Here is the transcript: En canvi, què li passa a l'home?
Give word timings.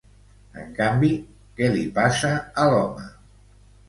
En 0.59 0.69
canvi, 0.77 1.09
què 1.59 1.67
li 1.73 1.83
passa 1.97 2.31
a 2.63 2.65
l'home? 2.71 3.05